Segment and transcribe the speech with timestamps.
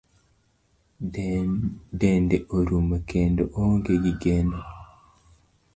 [1.99, 4.59] Dende orumo, kendo oonge gi geno.